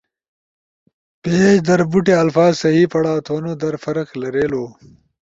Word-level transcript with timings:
پیج 1.23 1.55
در 1.67 1.79
بوٹی 1.89 2.13
الفاظ 2.23 2.51
صحیح 2.63 2.85
پڑاؤ 2.93 3.19
تھونو 3.25 3.51
در 3.61 3.73
فرق 3.83 4.07
لریلو۔ 4.21 4.65